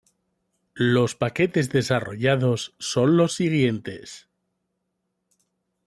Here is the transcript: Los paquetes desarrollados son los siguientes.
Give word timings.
Los 0.73 1.13
paquetes 1.13 1.69
desarrollados 1.69 2.73
son 2.79 3.17
los 3.17 3.33
siguientes. 3.35 4.27